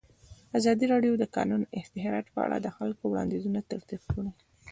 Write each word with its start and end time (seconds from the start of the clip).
ازادي 0.57 0.85
راډیو 0.93 1.13
د 1.17 1.19
د 1.21 1.25
کانونو 1.35 1.65
استخراج 1.79 2.25
په 2.33 2.39
اړه 2.45 2.57
د 2.61 2.67
خلکو 2.77 3.03
وړاندیزونه 3.07 3.59
ترتیب 3.71 4.01
کړي. 4.11 4.31